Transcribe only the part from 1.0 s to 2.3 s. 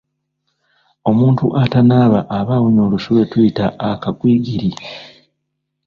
Omuntu atanaaba